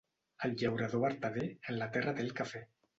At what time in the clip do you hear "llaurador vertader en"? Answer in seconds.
0.61-1.81